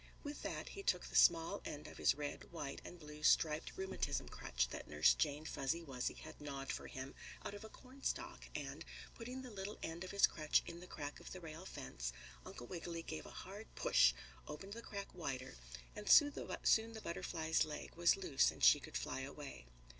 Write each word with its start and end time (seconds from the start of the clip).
With 0.23 0.41
that 0.41 0.69
he 0.69 0.81
took 0.81 1.05
the 1.05 1.15
small 1.15 1.61
end 1.63 1.85
of 1.87 1.99
his 1.99 2.15
red, 2.15 2.51
white 2.51 2.81
and 2.83 2.97
blue 2.99 3.21
striped 3.21 3.73
rheumatism 3.77 4.29
crutch 4.29 4.67
that 4.69 4.87
Nurse 4.87 5.13
Jane 5.13 5.45
Fuzzy 5.45 5.83
Wuzzy 5.83 6.15
had 6.15 6.41
gnawed 6.41 6.71
for 6.71 6.87
him 6.87 7.13
out 7.45 7.53
of 7.53 7.63
a 7.63 7.69
cornstalk 7.69 8.45
and 8.55 8.83
putting 9.13 9.43
the 9.43 9.51
little 9.51 9.77
end 9.83 10.03
of 10.03 10.09
his 10.09 10.25
crutch 10.25 10.63
in 10.65 10.79
the 10.79 10.87
crack 10.87 11.19
of 11.19 11.33
the 11.33 11.39
rail 11.39 11.67
fence, 11.67 12.13
Uncle 12.47 12.65
Wiggily 12.65 13.03
gave 13.03 13.27
a 13.27 13.41
hard 13.45 13.67
push, 13.75 14.13
opened 14.47 14.73
the 14.73 14.81
crack 14.81 15.13
wider, 15.13 15.53
and 15.95 16.09
soon 16.09 16.31
the 16.33 17.01
butterfly's 17.03 17.63
leg 17.63 17.93
was 17.93 18.17
loose 18.17 18.49
and 18.49 18.63
she 18.63 18.79
could 18.79 18.97
fly 18.97 19.19
away. 19.19 19.67